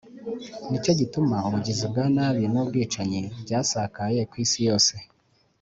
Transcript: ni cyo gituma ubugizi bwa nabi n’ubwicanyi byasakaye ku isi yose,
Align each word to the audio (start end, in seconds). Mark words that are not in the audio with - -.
ni 0.69 0.77
cyo 0.83 0.93
gituma 0.99 1.35
ubugizi 1.47 1.85
bwa 1.91 2.05
nabi 2.15 2.43
n’ubwicanyi 2.53 3.21
byasakaye 3.43 4.21
ku 4.29 4.35
isi 4.45 4.59
yose, 4.67 4.93